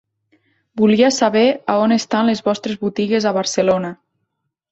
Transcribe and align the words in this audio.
Volia 0.79 1.09
saber 1.17 1.43
a 1.73 1.75
on 1.83 1.93
estan 1.97 2.31
les 2.31 2.41
vostres 2.49 2.81
botigues 2.87 3.27
a 3.27 3.35
Barcelona. 3.39 3.93